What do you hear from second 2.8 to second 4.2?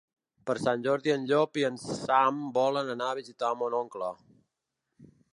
anar a visitar mon oncle.